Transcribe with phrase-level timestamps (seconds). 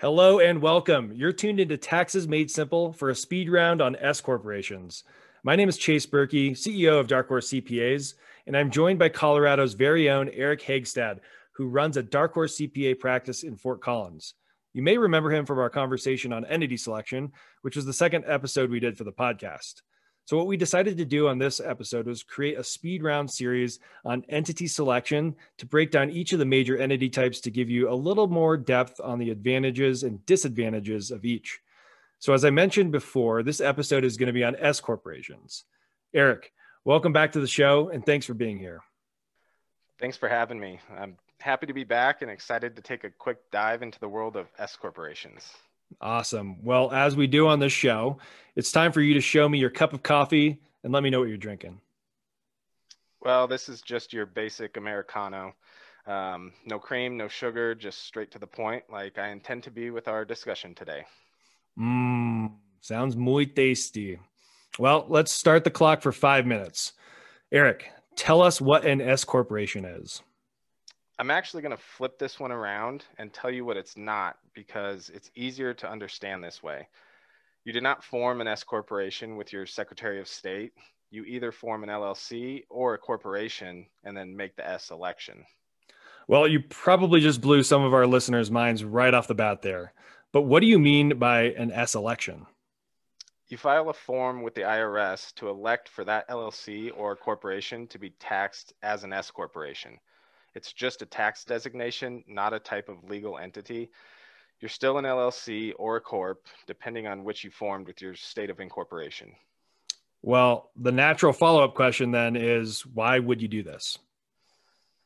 [0.00, 1.10] Hello and welcome.
[1.12, 5.02] You're tuned into Taxes Made Simple for a speed round on S corporations.
[5.42, 8.14] My name is Chase Birky, CEO of Dark Horse CPAs,
[8.46, 11.18] and I'm joined by Colorado's very own Erik Hagstad,
[11.50, 14.34] who runs a Dark Horse CPA practice in Fort Collins.
[14.72, 18.70] You may remember him from our conversation on entity selection, which was the second episode
[18.70, 19.82] we did for the podcast.
[20.28, 23.78] So, what we decided to do on this episode was create a speed round series
[24.04, 27.90] on entity selection to break down each of the major entity types to give you
[27.90, 31.60] a little more depth on the advantages and disadvantages of each.
[32.18, 35.64] So, as I mentioned before, this episode is going to be on S corporations.
[36.12, 36.52] Erik,
[36.84, 38.82] welcome back to the show and thanks for being here.
[39.98, 40.78] Thanks for having me.
[40.94, 44.36] I'm happy to be back and excited to take a quick dive into the world
[44.36, 45.54] of S corporations.
[46.00, 46.64] Awesome.
[46.64, 48.18] Well, as we do on this show,
[48.56, 51.20] it's time for you to show me your cup of coffee and let me know
[51.20, 51.80] what you're drinking.
[53.20, 55.54] Well, this is just your basic Americano.
[56.06, 59.90] Um, no cream, no sugar, just straight to the point, like I intend to be
[59.90, 61.04] with our discussion today.
[61.78, 64.18] Mmm, sounds muy tasty.
[64.78, 66.92] Well, let's start the clock for five minutes.
[67.52, 70.22] Erik, tell us what an S corporation is.
[71.18, 75.10] I'm actually going to flip this one around and tell you what it's not because
[75.12, 76.86] it's easier to understand this way.
[77.64, 80.72] You did not form an S corporation with your Secretary of State.
[81.10, 85.44] You either form an LLC or a corporation and then make the S election.
[86.28, 89.92] Well, you probably just blew some of our listeners' minds right off the bat there.
[90.30, 92.46] But what do you mean by an S election?
[93.48, 97.98] You file a form with the IRS to elect for that LLC or corporation to
[97.98, 99.98] be taxed as an S corporation.
[100.54, 103.90] It's just a tax designation, not a type of legal entity.
[104.60, 108.50] You're still an LLC or a corp, depending on which you formed with your state
[108.50, 109.32] of incorporation.
[110.22, 113.98] Well, the natural follow up question then is why would you do this?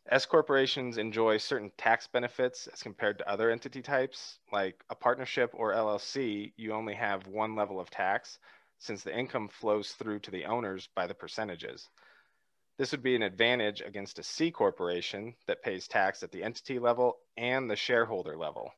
[0.09, 4.39] S corporations enjoy certain tax benefits as compared to other entity types.
[4.51, 8.39] Like a partnership or LLC, you only have one level of tax
[8.79, 11.89] since the income flows through to the owners by the percentages.
[12.79, 16.79] This would be an advantage against a C corporation that pays tax at the entity
[16.79, 18.73] level and the shareholder level.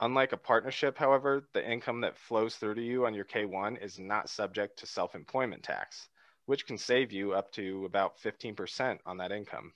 [0.00, 3.98] Unlike a partnership, however, the income that flows through to you on your K1 is
[3.98, 6.08] not subject to self employment tax,
[6.46, 9.72] which can save you up to about 15% on that income.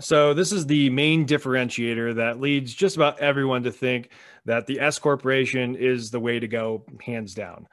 [0.00, 4.10] So, this is the main differentiator that leads just about everyone to think
[4.44, 7.68] that the S corporation is the way to go, hands down.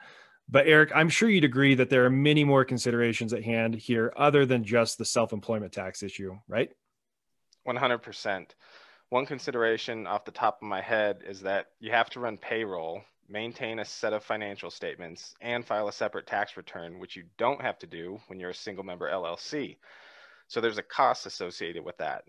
[0.48, 4.12] But Erik, I'm sure you'd agree that there are many more considerations at hand here
[4.16, 6.70] other than just the self employment tax issue, right?
[7.66, 8.46] 100%.
[9.08, 13.02] One consideration off the top of my head is that you have to run payroll,
[13.28, 17.60] maintain a set of financial statements, and file a separate tax return, which you don't
[17.60, 19.76] have to do when you're a single member LLC.
[20.48, 22.24] So there's a cost associated with that.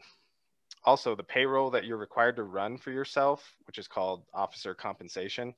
[0.86, 5.54] Also, the payroll that you're required to run for yourself, which is called officer compensation,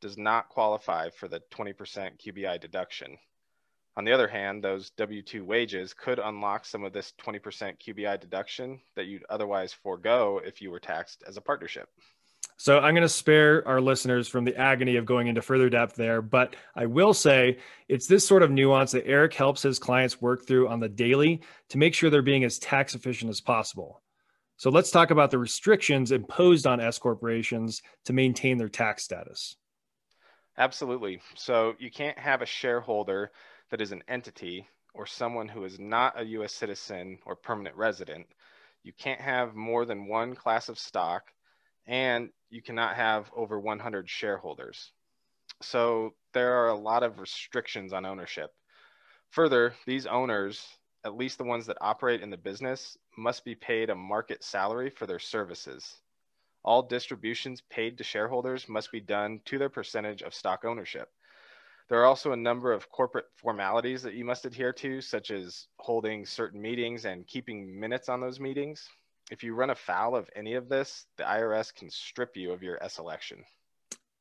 [0.00, 1.74] does not qualify for the 20%
[2.20, 3.16] QBI deduction.
[3.96, 7.40] On the other hand, those W 2 wages could unlock some of this 20%
[7.80, 11.88] QBI deduction that you'd otherwise forego if you were taxed as a partnership.
[12.58, 15.94] So I'm going to spare our listeners from the agony of going into further depth
[15.94, 17.58] there, but I will say
[17.88, 21.42] it's this sort of nuance that Erik helps his clients work through on the daily
[21.68, 24.02] to make sure they're being as tax efficient as possible.
[24.56, 29.56] So let's talk about the restrictions imposed on S corporations to maintain their tax status.
[30.58, 31.20] Absolutely.
[31.34, 33.30] So you can't have a shareholder
[33.70, 38.26] that is an entity or someone who is not a US citizen or permanent resident.
[38.82, 41.32] You can't have more than one class of stock
[41.86, 44.92] and you cannot have over 100 shareholders.
[45.62, 48.50] So there are a lot of restrictions on ownership.
[49.30, 50.66] Further, these owners,
[51.04, 54.90] at least the ones that operate in the business, must be paid a market salary
[54.90, 56.00] for their services
[56.66, 61.08] all distributions paid to shareholders must be done to their percentage of stock ownership.
[61.88, 65.68] There are also a number of corporate formalities that you must adhere to, such as
[65.78, 68.88] holding certain meetings and keeping minutes on those meetings.
[69.30, 72.82] If you run afoul of any of this, the IRS can strip you of your
[72.82, 73.44] S election.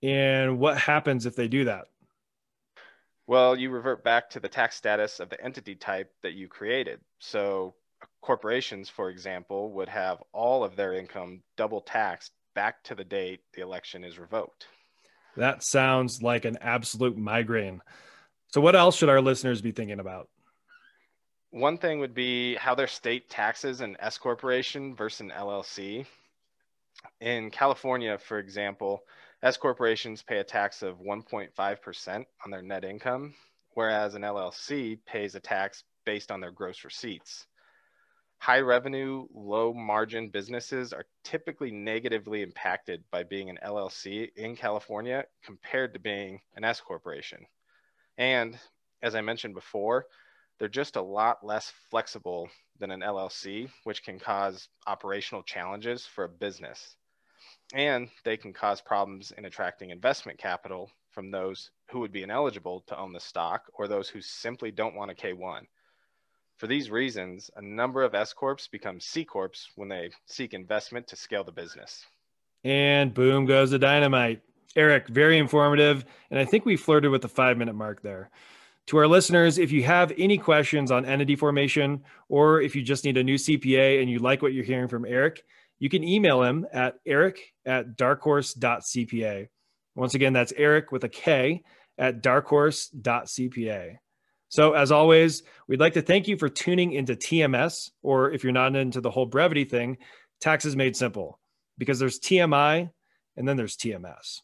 [0.04, 1.86] And what happens if they do that?
[3.26, 7.00] Well, you revert back to the tax status of the entity type that you created.
[7.18, 7.74] So
[8.22, 13.42] corporations, for example, would have all of their income double taxed back to the date
[13.54, 14.68] the election is revoked.
[15.38, 17.82] That sounds like an absolute migraine.
[18.54, 20.30] So, what else should our listeners be thinking about?
[21.52, 26.06] One thing would be how their state taxes an S corporation versus an LLC.
[27.22, 29.04] In California, for example,
[29.44, 33.36] S corporations pay a tax of 1.5% on their net income,
[33.74, 37.46] whereas an LLC pays a tax based on their gross receipts.
[38.46, 45.26] High revenue, low margin businesses are typically negatively impacted by being an LLC in California
[45.44, 47.48] compared to being an S corporation.
[48.20, 48.56] And
[49.02, 50.06] as I mentioned before,
[50.60, 52.48] they're just a lot less flexible
[52.78, 56.98] than an LLC, which can cause operational challenges for a business.
[57.74, 62.82] And they can cause problems in attracting investment capital from those who would be ineligible
[62.82, 65.66] to own the stock or those who simply don't want a K1.
[66.58, 71.08] For these reasons, a number of S Corps become C Corps when they seek investment
[71.08, 72.06] to scale the business.
[72.64, 74.42] And boom goes the dynamite.
[74.76, 76.06] Erik, very informative.
[76.32, 78.30] And I think we flirted with the five minute mark there.
[78.88, 83.04] To our listeners, if you have any questions on entity formation, or if you just
[83.04, 85.44] need a new CPA and you like what you're hearing from Erik,
[85.80, 89.48] you can email him at erik at darkhorse.cpa.
[89.96, 91.64] Once again, that's Erik with a K
[91.98, 93.98] at darkhorse.cpa.
[94.56, 98.54] So, as always, we'd like to thank you for tuning into TMS, or if you're
[98.54, 99.98] not into the whole brevity thing,
[100.40, 101.42] Taxes Made Simple,
[101.78, 102.90] because there's TMI
[103.36, 104.44] and then there's TMS.